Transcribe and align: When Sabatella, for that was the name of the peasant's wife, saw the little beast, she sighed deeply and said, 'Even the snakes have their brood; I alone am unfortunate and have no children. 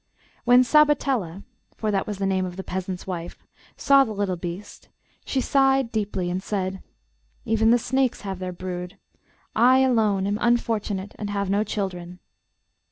When 0.45 0.63
Sabatella, 0.63 1.43
for 1.77 1.91
that 1.91 2.07
was 2.07 2.17
the 2.17 2.25
name 2.25 2.43
of 2.43 2.55
the 2.55 2.63
peasant's 2.63 3.05
wife, 3.05 3.37
saw 3.77 4.03
the 4.03 4.13
little 4.13 4.35
beast, 4.35 4.89
she 5.25 5.41
sighed 5.41 5.91
deeply 5.91 6.31
and 6.31 6.41
said, 6.41 6.81
'Even 7.45 7.69
the 7.69 7.77
snakes 7.77 8.21
have 8.21 8.39
their 8.39 8.51
brood; 8.51 8.97
I 9.55 9.81
alone 9.81 10.25
am 10.25 10.39
unfortunate 10.41 11.13
and 11.19 11.29
have 11.29 11.51
no 11.51 11.63
children. 11.63 12.17